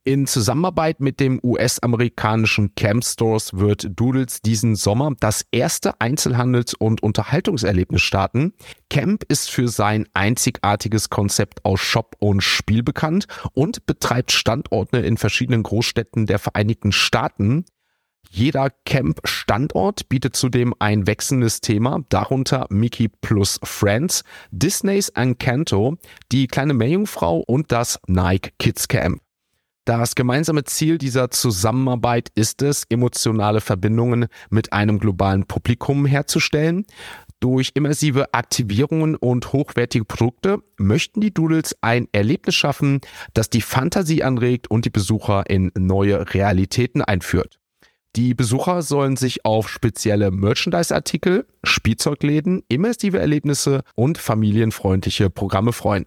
In 0.05 0.27
Zusammenarbeit 0.27 0.99
mit 0.99 1.21
dem 1.21 1.39
US-amerikanischen 1.41 2.75
Camp 2.75 3.05
Stores 3.05 3.53
wird 3.53 3.87
Doodles 3.97 4.41
diesen 4.41 4.75
Sommer 4.75 5.13
das 5.17 5.45
erste 5.51 6.01
Einzelhandels- 6.01 6.73
und 6.73 7.01
Unterhaltungserlebnis 7.01 8.01
starten. 8.01 8.53
Camp 8.89 9.23
ist 9.29 9.49
für 9.49 9.69
sein 9.69 10.05
einzigartiges 10.13 11.09
Konzept 11.09 11.63
aus 11.63 11.79
Shop 11.79 12.17
und 12.19 12.41
Spiel 12.41 12.83
bekannt 12.83 13.27
und 13.53 13.85
betreibt 13.85 14.33
Standorte 14.33 14.97
in 14.97 15.15
verschiedenen 15.15 15.63
Großstädten 15.63 16.25
der 16.25 16.39
Vereinigten 16.39 16.91
Staaten. 16.91 17.63
Jeder 18.29 18.71
Camp-Standort 18.85 20.09
bietet 20.09 20.35
zudem 20.35 20.73
ein 20.79 21.05
wechselndes 21.05 21.61
Thema, 21.61 22.03
darunter 22.09 22.65
Mickey 22.69 23.07
plus 23.07 23.59
Friends, 23.63 24.23
Disneys 24.49 25.09
Encanto, 25.09 25.97
die 26.31 26.47
kleine 26.47 26.73
Meerjungfrau 26.73 27.43
und 27.45 27.71
das 27.71 27.99
Nike 28.07 28.51
Kids 28.57 28.87
Camp. 28.87 29.21
Das 29.85 30.15
gemeinsame 30.15 30.63
Ziel 30.63 30.97
dieser 30.97 31.29
Zusammenarbeit 31.29 32.29
ist 32.35 32.61
es, 32.61 32.85
emotionale 32.89 33.59
Verbindungen 33.59 34.27
mit 34.49 34.71
einem 34.71 34.97
globalen 34.97 35.45
Publikum 35.45 36.05
herzustellen. 36.05 36.85
Durch 37.41 37.71
immersive 37.73 38.33
Aktivierungen 38.33 39.17
und 39.17 39.51
hochwertige 39.51 40.05
Produkte 40.05 40.59
möchten 40.77 41.19
die 41.19 41.33
Doodles 41.33 41.75
ein 41.81 42.07
Erlebnis 42.13 42.55
schaffen, 42.55 43.01
das 43.33 43.49
die 43.49 43.61
Fantasie 43.61 44.23
anregt 44.23 44.71
und 44.71 44.85
die 44.85 44.89
Besucher 44.89 45.49
in 45.49 45.69
neue 45.77 46.33
Realitäten 46.33 47.01
einführt. 47.01 47.59
Die 48.15 48.35
Besucher 48.35 48.83
sollen 48.83 49.15
sich 49.17 49.43
auf 49.43 49.67
spezielle 49.67 50.29
Merchandise-Artikel, 50.29 51.47
Spielzeugläden, 51.63 52.61
immersive 52.67 53.17
Erlebnisse 53.17 53.81
und 53.95 54.19
familienfreundliche 54.19 55.31
Programme 55.31 55.73
freuen. 55.73 56.05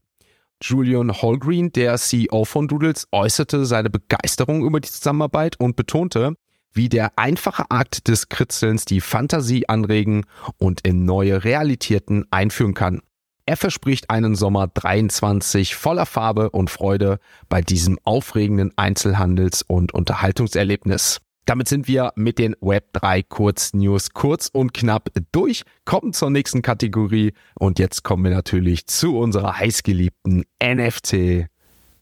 Julian 0.63 1.13
Hallgreen, 1.13 1.73
der 1.73 1.97
CEO 1.99 2.45
von 2.45 2.69
Doodles, 2.69 3.09
äußerte 3.11 3.67
seine 3.67 3.91
Begeisterung 3.91 4.65
über 4.65 4.79
die 4.79 4.89
Zusammenarbeit 4.89 5.59
und 5.59 5.75
betonte, 5.75 6.35
wie 6.73 6.89
der 6.89 7.19
einfache 7.19 7.71
Akt 7.71 8.07
des 8.07 8.29
Kritzelns 8.29 8.85
die 8.85 9.01
Fantasie 9.01 9.69
anregen 9.69 10.27
und 10.59 10.87
in 10.87 11.05
neue 11.05 11.43
Realitäten 11.43 12.25
einführen 12.31 12.75
kann. 12.75 13.03
Er 13.47 13.57
verspricht 13.57 14.11
einen 14.11 14.37
Sommer 14.37 14.69
23 14.69 15.75
voller 15.75 16.07
Farbe 16.07 16.51
und 16.51 16.71
Freude 16.71 17.19
bei 17.49 17.63
diesem 17.63 17.99
aufregenden 18.05 18.73
Einzelhandels- 18.77 19.65
und 19.67 19.93
Unterhaltungserlebnis. 19.93 21.21
Damit 21.47 21.69
sind 21.69 21.87
wir 21.87 22.13
mit 22.17 22.41
den 22.41 22.57
Web3 22.57 23.25
Kurznews 23.29 24.11
kurz 24.11 24.51
und 24.53 24.75
knapp 24.75 25.11
durch, 25.31 25.63
kommen 25.85 26.13
zur 26.13 26.29
nächsten 26.31 26.61
Kategorie 26.61 27.35
und 27.55 27.79
jetzt 27.79 28.03
kommen 28.03 28.25
wir 28.25 28.33
natürlich 28.33 28.89
zu 28.89 29.17
unserer 29.17 29.57
heißgeliebten 29.57 30.45
NFT 30.61 31.47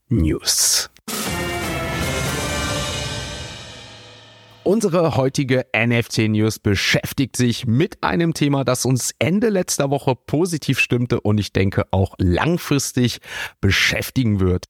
News. 0.08 0.88
Unsere 4.62 5.14
heutige 5.16 5.66
NFT 5.76 6.30
News 6.30 6.58
beschäftigt 6.58 7.36
sich 7.36 7.66
mit 7.66 8.02
einem 8.02 8.32
Thema, 8.32 8.64
das 8.64 8.86
uns 8.86 9.14
Ende 9.18 9.50
letzter 9.50 9.90
Woche 9.90 10.14
positiv 10.16 10.78
stimmte 10.78 11.20
und 11.20 11.36
ich 11.36 11.52
denke 11.52 11.84
auch 11.90 12.14
langfristig 12.16 13.18
beschäftigen 13.60 14.40
wird. 14.40 14.64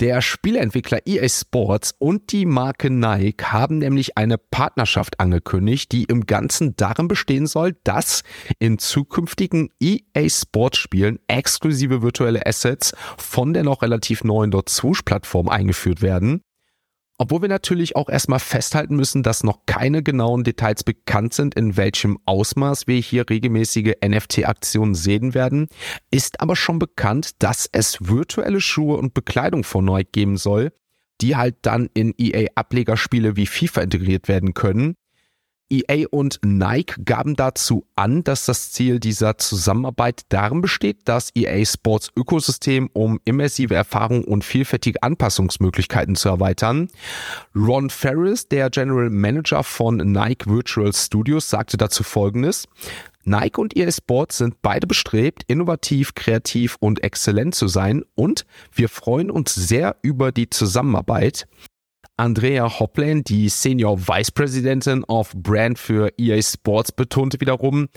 Der 0.00 0.22
Spieleentwickler 0.22 1.00
EA 1.06 1.28
Sports 1.28 1.92
und 1.98 2.30
die 2.30 2.46
Marke 2.46 2.88
Nike 2.88 3.46
haben 3.46 3.78
nämlich 3.78 4.16
eine 4.16 4.38
Partnerschaft 4.38 5.18
angekündigt, 5.18 5.90
die 5.90 6.04
im 6.04 6.24
Ganzen 6.24 6.76
darin 6.76 7.08
bestehen 7.08 7.48
soll, 7.48 7.76
dass 7.82 8.22
in 8.60 8.78
zukünftigen 8.78 9.70
EA 9.80 10.28
Sports 10.28 10.78
Spielen 10.78 11.18
exklusive 11.26 12.00
virtuelle 12.00 12.46
Assets 12.46 12.94
von 13.16 13.52
der 13.52 13.64
noch 13.64 13.82
relativ 13.82 14.22
neuen 14.22 14.52
Swoosh-Plattform 14.68 15.48
eingeführt 15.48 16.00
werden. 16.00 16.42
Obwohl 17.20 17.42
wir 17.42 17.48
natürlich 17.48 17.96
auch 17.96 18.08
erstmal 18.08 18.38
festhalten 18.38 18.94
müssen, 18.94 19.24
dass 19.24 19.42
noch 19.42 19.66
keine 19.66 20.04
genauen 20.04 20.44
Details 20.44 20.84
bekannt 20.84 21.34
sind, 21.34 21.56
in 21.56 21.76
welchem 21.76 22.16
Ausmaß 22.26 22.86
wir 22.86 23.00
hier 23.00 23.28
regelmäßige 23.28 23.94
NFT-Aktionen 24.04 24.94
sehen 24.94 25.34
werden, 25.34 25.68
ist 26.12 26.40
aber 26.40 26.54
schon 26.54 26.78
bekannt, 26.78 27.42
dass 27.42 27.68
es 27.72 27.98
virtuelle 28.00 28.60
Schuhe 28.60 28.96
und 28.96 29.14
Bekleidung 29.14 29.64
von 29.64 29.84
Nike 29.84 30.12
geben 30.12 30.36
soll, 30.36 30.72
die 31.20 31.34
halt 31.34 31.56
dann 31.62 31.90
in 31.92 32.14
EA-Ablegerspiele 32.16 33.34
wie 33.34 33.46
FIFA 33.46 33.80
integriert 33.82 34.28
werden 34.28 34.54
können. 34.54 34.94
EA 35.70 36.06
und 36.10 36.40
Nike 36.44 36.94
gaben 37.04 37.36
dazu 37.36 37.86
an, 37.96 38.24
dass 38.24 38.46
das 38.46 38.72
Ziel 38.72 39.00
dieser 39.00 39.38
Zusammenarbeit 39.38 40.22
darin 40.30 40.60
besteht, 40.60 41.00
das 41.04 41.30
EA 41.34 41.64
Sports 41.64 42.10
Ökosystem 42.16 42.88
um 42.92 43.20
immersive 43.24 43.74
Erfahrung 43.74 44.24
und 44.24 44.44
vielfältige 44.44 45.02
Anpassungsmöglichkeiten 45.02 46.16
zu 46.16 46.28
erweitern. 46.28 46.88
Ron 47.54 47.90
Ferris, 47.90 48.48
der 48.48 48.70
General 48.70 49.10
Manager 49.10 49.62
von 49.62 49.96
Nike 49.96 50.46
Virtual 50.46 50.92
Studios, 50.92 51.50
sagte 51.50 51.76
dazu 51.76 52.02
Folgendes. 52.02 52.66
Nike 53.24 53.58
und 53.58 53.76
EA 53.76 53.92
Sports 53.92 54.38
sind 54.38 54.62
beide 54.62 54.86
bestrebt, 54.86 55.44
innovativ, 55.48 56.14
kreativ 56.14 56.76
und 56.80 57.04
exzellent 57.04 57.54
zu 57.54 57.68
sein 57.68 58.04
und 58.14 58.46
wir 58.72 58.88
freuen 58.88 59.30
uns 59.30 59.54
sehr 59.54 59.96
über 60.02 60.32
die 60.32 60.48
Zusammenarbeit. 60.48 61.46
Andrea 62.18 62.80
Hoplane, 62.80 63.22
die 63.22 63.48
Senior 63.48 64.08
Vice 64.08 64.32
Presidentin 64.32 65.04
of 65.04 65.32
Brand 65.36 65.78
für 65.78 66.12
EA 66.18 66.42
Sports, 66.42 66.90
betonte 66.90 67.40
wiederum, 67.40 67.88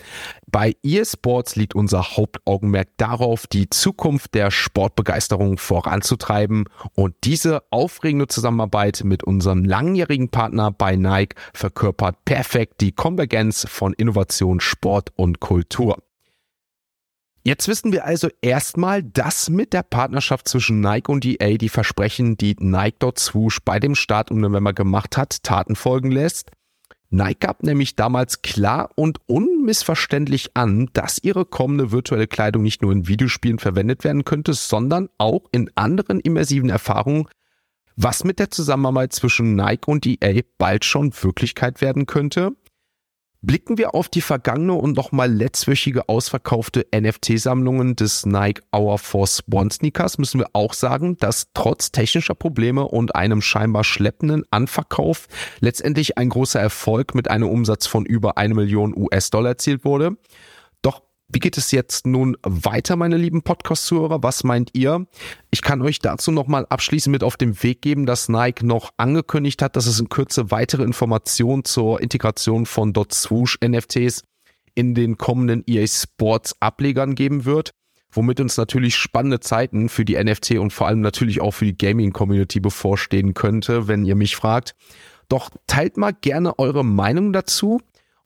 bei 0.46 0.76
EA 0.84 1.04
Sports 1.06 1.56
liegt 1.56 1.74
unser 1.74 2.16
Hauptaugenmerk 2.16 2.90
darauf, 2.98 3.48
die 3.48 3.68
Zukunft 3.70 4.36
der 4.36 4.52
Sportbegeisterung 4.52 5.58
voranzutreiben 5.58 6.66
und 6.94 7.16
diese 7.24 7.64
aufregende 7.72 8.28
Zusammenarbeit 8.28 9.02
mit 9.04 9.24
unserem 9.24 9.66
langjährigen 9.66 10.30
Partner 10.30 10.72
bei 10.72 10.96
Nike 10.96 11.36
verkörpert 11.54 12.24
perfekt 12.24 12.82
die 12.82 12.92
Konvergenz 12.92 13.66
von 13.68 13.94
Innovation, 13.94 14.60
Sport 14.60 15.12
und 15.16 15.40
Kultur. 15.40 15.98
Jetzt 17.44 17.68
wissen 17.68 17.92
wir 17.92 18.06
also 18.06 18.28
erstmal, 18.42 19.02
dass 19.02 19.50
mit 19.50 19.74
der 19.74 19.82
Partnerschaft 19.82 20.48
zwischen 20.48 20.80
Nike 20.80 21.12
und 21.12 21.26
EA 21.26 21.58
die 21.58 21.70
Versprechen, 21.70 22.38
die 22.38 22.56
Nike 22.60 22.98
dort 23.00 23.18
Swoosh 23.18 23.60
bei 23.66 23.80
dem 23.80 23.96
Start 23.96 24.30
im 24.30 24.42
November 24.42 24.74
gemacht 24.74 25.18
hat, 25.18 25.42
Taten 25.42 25.76
folgen 25.76 26.12
lässt. 26.12 26.52
Nike 27.10 27.40
gab 27.40 27.64
nämlich 27.64 27.96
damals 27.96 28.44
klar 28.44 28.92
und 28.96 29.20
unmissverständlich 29.26 30.52
an, 30.56 30.90
dass 30.94 31.20
ihre 31.24 31.46
kommende 31.46 31.92
virtuelle 31.92 32.28
Kleidung 32.28 32.62
nicht 32.62 32.84
nur 32.84 32.92
in 32.92 33.08
Videospielen 33.08 33.58
verwendet 33.58 34.04
werden 34.04 34.24
könnte, 34.24 34.54
sondern 34.54 35.10
auch 35.18 35.42
in 35.52 35.72
anderen 35.76 36.20
immersiven 36.20 36.70
Erfahrungen, 36.70 37.28
was 37.96 38.24
mit 38.24 38.38
der 38.38 38.52
Zusammenarbeit 38.52 39.14
zwischen 39.14 39.56
Nike 39.56 39.88
und 39.88 40.06
EA 40.06 40.42
bald 40.60 40.86
schon 40.86 41.12
Wirklichkeit 41.22 41.82
werden 41.82 42.06
könnte. 42.06 42.52
Blicken 43.44 43.80
wir 43.80 43.96
auf 43.96 44.08
die 44.08 44.22
vergangene 44.22 44.74
und 44.74 44.96
nochmal 44.96 45.34
letztwöchige 45.34 46.08
ausverkaufte 46.08 46.86
NFT-Sammlungen 46.96 47.96
des 47.96 48.24
Nike 48.24 48.62
Hour 48.72 49.00
Force 49.00 49.44
One 49.52 49.72
Sneakers, 49.72 50.20
müssen 50.20 50.40
wir 50.40 50.50
auch 50.54 50.76
sagen, 50.76 51.18
dass 51.18 51.48
trotz 51.56 51.92
technischer 51.92 52.36
Probleme 52.36 52.88
und 52.88 53.16
einem 53.16 53.42
scheinbar 53.42 53.84
schleppenden 53.84 54.44
Anverkauf 54.52 55.28
letztendlich 55.60 56.20
ein 56.20 56.30
großer 56.30 56.60
Erfolg 56.60 57.16
mit 57.16 57.32
einem 57.32 57.50
Umsatz 57.50 57.88
von 57.88 58.06
über 58.06 58.38
eine 58.38 58.54
Million 58.54 58.96
US-Dollar 58.96 59.50
erzielt 59.50 59.86
wurde. 59.86 60.18
Wie 61.34 61.40
geht 61.40 61.58
es 61.58 61.72
jetzt 61.72 62.06
nun 62.06 62.36
weiter, 62.44 62.98
meine 62.98 63.16
lieben 63.16 63.42
Podcast-Zuhörer? 63.42 64.22
Was 64.22 64.44
meint 64.44 64.72
ihr? 64.74 65.08
Ich 65.50 65.62
kann 65.62 65.82
euch 65.82 66.00
dazu 66.00 66.30
nochmal 66.30 66.66
abschließend 66.70 67.14
mit 67.14 67.24
auf 67.24 67.38
den 67.38 67.64
Weg 67.64 67.82
geben, 67.82 68.06
dass 68.06 68.28
Nike 68.28 68.66
noch 68.66 68.92
angekündigt 68.98 69.62
hat, 69.62 69.78
dass 69.78 69.86
es 69.86 70.00
in 70.00 70.10
Kürze 70.10 70.52
weitere 70.52 70.84
Informationen 70.84 71.64
zur 71.64 72.02
Integration 72.02 72.66
von 72.66 72.92
Dot 72.92 73.14
Swoosh 73.14 73.58
NFTs 73.66 74.24
in 74.76 74.94
den 74.94 75.18
kommenden 75.18 75.64
EA 75.68 75.88
Sports 75.88 76.56
Ablegern 76.60 77.16
geben 77.16 77.46
wird 77.46 77.72
womit 78.14 78.42
uns 78.42 78.58
natürlich 78.58 78.98
spannende 78.98 79.40
Zeiten 79.40 79.88
für 79.88 80.04
die 80.04 80.22
NFT 80.22 80.58
und 80.58 80.74
vor 80.74 80.88
allem 80.88 81.00
natürlich 81.00 81.40
auch 81.40 81.52
für 81.52 81.64
die 81.64 81.78
Gaming-Community 81.78 82.60
bevorstehen 82.60 83.34
könnte, 83.34 83.88
wenn 83.88 84.04
ihr 84.04 84.16
mich 84.16 84.36
fragt. 84.36 84.76
Doch 85.30 85.50
teilt 85.66 85.96
mal 85.96 86.12
gerne 86.12 86.60
eure 86.60 86.84
Meinung 86.84 87.32
dazu. 87.32 87.80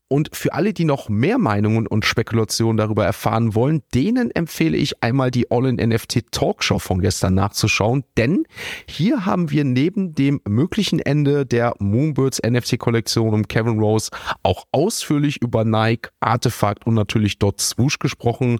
Und 0.07 0.35
für 0.35 0.53
alle, 0.53 0.71
die 0.71 0.85
noch 0.85 1.09
mehr 1.09 1.39
Meinungen 1.39 1.87
und 1.87 2.05
Spekulationen 2.05 2.77
darüber 2.77 3.03
erfahren 3.05 3.55
wollen, 3.55 3.81
denen 3.95 4.29
empfehle 4.29 4.77
ich 4.77 5.01
einmal 5.01 5.31
die 5.31 5.49
All-in-NFT 5.49 6.31
Talkshow 6.31 6.77
von 6.77 7.01
gestern 7.01 7.33
nachzuschauen, 7.33 8.03
denn 8.15 8.45
hier 8.87 9.25
haben 9.25 9.49
wir 9.49 9.63
neben 9.63 10.13
dem 10.13 10.41
möglichen 10.47 10.99
Ende 10.99 11.47
der 11.47 11.73
Moonbirds 11.79 12.39
NFT-Kollektion 12.45 13.33
um 13.33 13.47
Kevin 13.47 13.79
Rose 13.79 14.11
auch 14.43 14.65
ausführlich 14.71 15.41
über 15.41 15.65
Nike, 15.65 16.09
Artefakt 16.19 16.85
und 16.85 16.93
natürlich 16.93 17.39
Dot 17.39 17.59
Swoosh 17.59 17.97
gesprochen. 17.97 18.59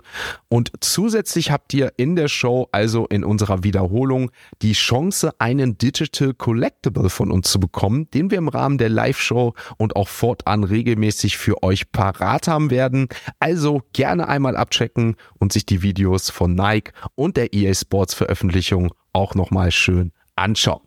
Und 0.49 0.71
zusätzlich 0.79 1.51
habt 1.51 1.73
ihr 1.75 1.93
in 1.97 2.15
der 2.15 2.27
Show, 2.27 2.69
also 2.71 3.05
in 3.05 3.23
unserer 3.23 3.63
Wiederholung, 3.63 4.31
die 4.63 4.73
Chance, 4.73 5.33
einen 5.37 5.77
Digital 5.77 6.33
Collectible 6.33 7.09
von 7.11 7.29
uns 7.29 7.51
zu 7.51 7.59
bekommen, 7.59 8.09
den 8.11 8.31
wir 8.31 8.39
im 8.39 8.47
Rahmen 8.47 8.79
der 8.79 8.89
Live-Show 8.89 9.53
und 9.77 9.95
auch 9.95 10.07
fortan 10.07 10.63
regelmäßig 10.63 11.34
für 11.37 11.63
euch 11.63 11.91
parat 11.91 12.47
haben 12.47 12.71
werden. 12.71 13.07
Also 13.39 13.81
gerne 13.93 14.27
einmal 14.27 14.55
abchecken 14.55 15.15
und 15.39 15.53
sich 15.53 15.65
die 15.65 15.81
Videos 15.81 16.29
von 16.29 16.55
Nike 16.55 16.93
und 17.15 17.37
der 17.37 17.53
EA 17.53 17.73
Sports 17.73 18.13
Veröffentlichung 18.13 18.93
auch 19.13 19.35
nochmal 19.35 19.71
schön 19.71 20.11
anschauen. 20.35 20.81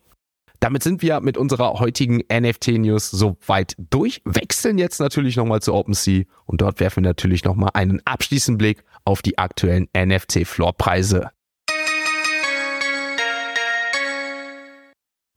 Damit 0.60 0.82
sind 0.82 1.02
wir 1.02 1.20
mit 1.20 1.36
unserer 1.36 1.74
heutigen 1.74 2.20
NFT-News 2.32 3.10
soweit 3.10 3.76
durch. 3.90 4.20
Wechseln 4.24 4.76
jetzt 4.76 4.98
natürlich 4.98 5.36
nochmal 5.36 5.62
zu 5.62 5.72
OpenSea 5.72 6.24
und 6.46 6.60
dort 6.60 6.80
werfen 6.80 7.04
wir 7.04 7.10
natürlich 7.10 7.44
nochmal 7.44 7.70
einen 7.74 8.02
abschließenden 8.04 8.58
Blick 8.58 8.82
auf 9.04 9.22
die 9.22 9.38
aktuellen 9.38 9.88
NFT-Floorpreise. 9.96 11.30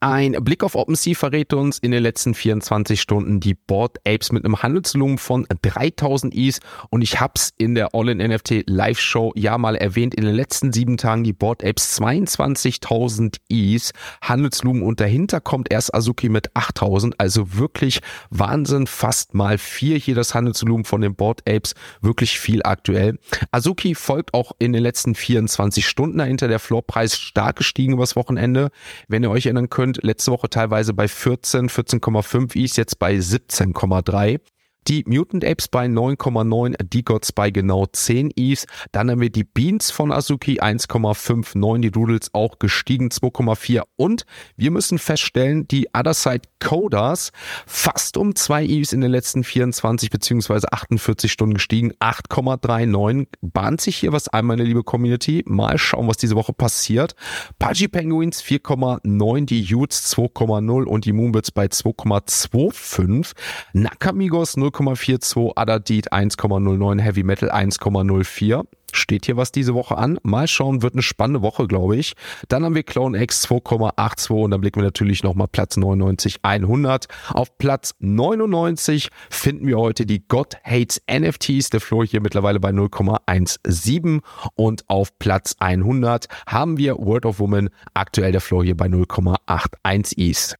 Ein 0.04 0.32
Blick 0.40 0.64
auf 0.64 0.74
OpenSea 0.74 1.14
verrät 1.14 1.52
uns 1.52 1.78
in 1.78 1.92
den 1.92 2.02
letzten 2.02 2.34
24 2.34 3.00
Stunden 3.00 3.38
die 3.38 3.54
Board 3.54 3.98
Apes 4.04 4.32
mit 4.32 4.44
einem 4.44 4.60
Handelsvolumen 4.60 5.16
von 5.16 5.46
3000 5.62 6.34
Is. 6.34 6.58
Und 6.90 7.02
ich 7.02 7.20
hab's 7.20 7.52
in 7.56 7.76
der 7.76 7.94
All-in 7.94 8.18
NFT 8.18 8.64
Live 8.66 8.98
Show 8.98 9.30
ja 9.36 9.56
mal 9.58 9.76
erwähnt, 9.76 10.16
in 10.16 10.24
den 10.24 10.34
letzten 10.34 10.72
sieben 10.72 10.96
Tagen 10.96 11.22
die 11.22 11.32
Board 11.32 11.64
Apes 11.64 12.00
22.000 12.00 13.36
Is. 13.48 13.92
Handelsvolumen 14.20 14.82
und 14.82 14.98
dahinter 14.98 15.40
kommt 15.40 15.70
erst 15.70 15.94
Azuki 15.94 16.28
mit 16.28 16.50
8000, 16.56 17.20
also 17.20 17.54
wirklich 17.54 18.00
Wahnsinn, 18.28 18.88
fast 18.88 19.34
mal 19.34 19.56
vier 19.56 19.98
hier 19.98 20.16
das 20.16 20.34
Handelsvolumen 20.34 20.84
von 20.84 21.00
den 21.00 21.14
Board 21.14 21.48
Apes, 21.48 21.76
wirklich 22.00 22.40
viel 22.40 22.64
aktuell. 22.64 23.20
Azuki 23.52 23.94
folgt 23.94 24.34
auch 24.34 24.50
in 24.58 24.72
den 24.72 24.82
letzten 24.82 25.14
24 25.14 25.86
Stunden 25.86 26.18
dahinter, 26.18 26.48
der 26.48 26.58
Floorpreis 26.58 27.16
stark 27.16 27.54
gestiegen 27.54 27.92
übers 27.92 28.16
Wochenende. 28.16 28.72
Wenn 29.06 29.22
ihr 29.22 29.30
euch 29.30 29.46
erinnern 29.46 29.70
könnt, 29.70 29.91
und 29.92 30.02
letzte 30.02 30.30
Woche 30.32 30.48
teilweise 30.48 30.94
bei 30.94 31.08
14, 31.08 31.68
14,5 31.68 32.56
Is, 32.56 32.76
jetzt 32.76 32.98
bei 32.98 33.14
17,3. 33.14 34.40
Die 34.88 35.04
Mutant 35.06 35.44
Apes 35.44 35.68
bei 35.68 35.86
9,9, 35.86 36.74
die 36.82 37.04
Gods 37.04 37.30
bei 37.30 37.50
genau 37.50 37.86
10 37.86 38.32
Is. 38.32 38.66
Dann 38.90 39.10
haben 39.10 39.20
wir 39.20 39.30
die 39.30 39.44
Beans 39.44 39.92
von 39.92 40.10
Azuki 40.10 40.60
1,59, 40.60 41.80
die 41.80 41.90
Doodles 41.92 42.30
auch 42.32 42.58
gestiegen 42.58 43.08
2,4 43.08 43.82
und 43.96 44.26
wir 44.56 44.72
müssen 44.72 44.98
feststellen, 44.98 45.68
die 45.68 45.88
Other 45.94 46.14
Side 46.14 46.42
Coders 46.58 47.30
fast 47.64 48.16
um 48.16 48.34
2 48.34 48.64
Is 48.64 48.92
in 48.92 49.02
den 49.02 49.12
letzten 49.12 49.44
24 49.44 50.10
bzw. 50.10 50.66
48 50.70 51.30
Stunden 51.30 51.54
gestiegen, 51.54 51.92
8,39. 52.00 53.28
Bahnt 53.40 53.80
sich 53.80 53.98
hier 53.98 54.12
was 54.12 54.28
ein, 54.28 54.46
meine 54.46 54.64
liebe 54.64 54.82
Community. 54.82 55.44
Mal 55.46 55.78
schauen, 55.78 56.08
was 56.08 56.16
diese 56.16 56.34
Woche 56.34 56.52
passiert. 56.52 57.14
Pudgy 57.60 57.86
Penguins 57.86 58.42
4,9, 58.42 59.46
die 59.46 59.74
Utes 59.74 60.12
2,0 60.16 60.84
und 60.84 61.04
die 61.04 61.12
Moonbirds 61.12 61.52
bei 61.52 61.66
2,25. 61.66 63.32
Nakamigos 63.72 64.56
0, 64.56 64.71
0,42, 64.72 65.52
Adadit 65.56 66.12
1,09, 66.12 67.00
Heavy 67.00 67.22
Metal 67.22 67.50
1,04. 67.50 68.64
Steht 68.94 69.24
hier 69.24 69.38
was 69.38 69.52
diese 69.52 69.74
Woche 69.74 69.96
an? 69.96 70.18
Mal 70.22 70.46
schauen, 70.46 70.82
wird 70.82 70.92
eine 70.92 71.02
spannende 71.02 71.40
Woche, 71.40 71.66
glaube 71.66 71.96
ich. 71.96 72.12
Dann 72.48 72.62
haben 72.62 72.74
wir 72.74 72.82
Clone 72.82 73.20
X 73.22 73.46
2,82 73.46 74.44
und 74.44 74.50
dann 74.50 74.60
blicken 74.60 74.80
wir 74.80 74.84
natürlich 74.84 75.22
nochmal 75.22 75.48
Platz 75.48 75.78
99, 75.78 76.40
100. 76.42 77.06
Auf 77.30 77.56
Platz 77.56 77.94
99 78.00 79.08
finden 79.30 79.66
wir 79.66 79.78
heute 79.78 80.04
die 80.04 80.26
God 80.28 80.58
Hates 80.62 81.00
NFTs. 81.10 81.70
Der 81.70 81.80
Floor 81.80 82.04
hier 82.04 82.20
mittlerweile 82.20 82.60
bei 82.60 82.68
0,17 82.68 84.20
und 84.56 84.84
auf 84.88 85.18
Platz 85.18 85.56
100 85.58 86.26
haben 86.46 86.76
wir 86.76 86.98
World 86.98 87.24
of 87.24 87.40
Woman. 87.40 87.70
Aktuell 87.94 88.32
der 88.32 88.42
Floor 88.42 88.62
hier 88.62 88.76
bei 88.76 88.86
0,81 88.86 90.18
Is. 90.18 90.54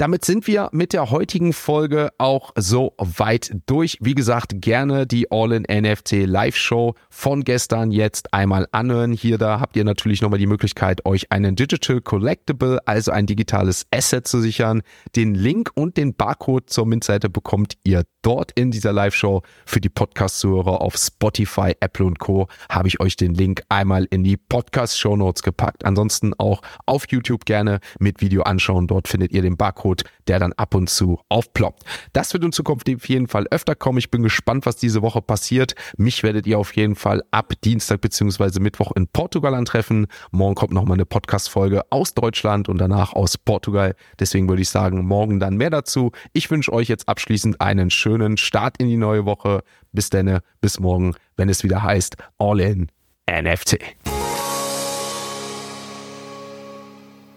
Damit 0.00 0.24
sind 0.24 0.46
wir 0.46 0.70
mit 0.72 0.94
der 0.94 1.10
heutigen 1.10 1.52
Folge 1.52 2.08
auch 2.16 2.52
so 2.56 2.94
weit 2.96 3.54
durch. 3.66 3.98
Wie 4.00 4.14
gesagt, 4.14 4.54
gerne 4.62 5.06
die 5.06 5.30
All-in-NFT 5.30 6.24
Live-Show 6.24 6.94
von 7.10 7.44
gestern 7.44 7.90
jetzt 7.90 8.32
einmal 8.32 8.66
anhören. 8.72 9.12
Hier 9.12 9.36
da 9.36 9.60
habt 9.60 9.76
ihr 9.76 9.84
natürlich 9.84 10.22
nochmal 10.22 10.38
die 10.38 10.46
Möglichkeit, 10.46 11.04
euch 11.04 11.30
einen 11.30 11.54
Digital 11.54 12.00
Collectible, 12.00 12.78
also 12.86 13.10
ein 13.10 13.26
digitales 13.26 13.84
Asset 13.90 14.26
zu 14.26 14.40
sichern. 14.40 14.80
Den 15.16 15.34
Link 15.34 15.70
und 15.74 15.98
den 15.98 16.14
Barcode 16.14 16.70
zur 16.70 16.86
Mint-Seite 16.86 17.28
bekommt 17.28 17.74
ihr 17.84 18.04
dort 18.22 18.52
in 18.52 18.70
dieser 18.70 18.94
Live-Show. 18.94 19.42
Für 19.66 19.82
die 19.82 19.90
Podcast-Zuhörer 19.90 20.80
auf 20.80 20.96
Spotify, 20.96 21.74
Apple 21.80 22.06
und 22.06 22.18
Co. 22.18 22.48
habe 22.70 22.88
ich 22.88 23.00
euch 23.00 23.16
den 23.16 23.34
Link 23.34 23.64
einmal 23.68 24.06
in 24.10 24.24
die 24.24 24.38
Podcast-Show 24.38 25.16
Notes 25.16 25.42
gepackt. 25.42 25.84
Ansonsten 25.84 26.32
auch 26.38 26.62
auf 26.86 27.04
YouTube 27.10 27.44
gerne 27.44 27.80
mit 27.98 28.22
Video 28.22 28.44
anschauen. 28.44 28.86
Dort 28.86 29.06
findet 29.06 29.32
ihr 29.32 29.42
den 29.42 29.58
Barcode 29.58 29.89
Code, 29.90 30.04
der 30.28 30.38
dann 30.38 30.52
ab 30.52 30.74
und 30.74 30.88
zu 30.88 31.20
aufploppt. 31.28 31.82
Das 32.12 32.32
wird 32.32 32.44
in 32.44 32.52
Zukunft 32.52 32.88
auf 32.88 33.08
jeden 33.08 33.26
Fall 33.26 33.46
öfter 33.50 33.74
kommen. 33.74 33.98
Ich 33.98 34.10
bin 34.10 34.22
gespannt, 34.22 34.66
was 34.66 34.76
diese 34.76 35.02
Woche 35.02 35.20
passiert. 35.20 35.74
Mich 35.96 36.22
werdet 36.22 36.46
ihr 36.46 36.58
auf 36.58 36.74
jeden 36.76 36.94
Fall 36.94 37.22
ab 37.30 37.52
Dienstag 37.64 38.00
bzw. 38.00 38.60
Mittwoch 38.60 38.92
in 38.92 39.08
Portugal 39.08 39.54
antreffen. 39.54 40.06
Morgen 40.30 40.54
kommt 40.54 40.72
nochmal 40.72 40.96
eine 40.96 41.06
Podcast-Folge 41.06 41.82
aus 41.90 42.14
Deutschland 42.14 42.68
und 42.68 42.78
danach 42.78 43.12
aus 43.12 43.36
Portugal. 43.36 43.96
Deswegen 44.18 44.48
würde 44.48 44.62
ich 44.62 44.68
sagen, 44.68 45.04
morgen 45.06 45.40
dann 45.40 45.56
mehr 45.56 45.70
dazu. 45.70 46.12
Ich 46.32 46.50
wünsche 46.50 46.72
euch 46.72 46.88
jetzt 46.88 47.08
abschließend 47.08 47.60
einen 47.60 47.90
schönen 47.90 48.36
Start 48.36 48.76
in 48.78 48.88
die 48.88 48.96
neue 48.96 49.24
Woche. 49.24 49.62
Bis 49.92 50.10
dann, 50.10 50.38
bis 50.60 50.78
morgen, 50.78 51.14
wenn 51.36 51.48
es 51.48 51.64
wieder 51.64 51.82
heißt 51.82 52.16
All 52.38 52.60
in 52.60 52.86
NFT. 53.28 53.78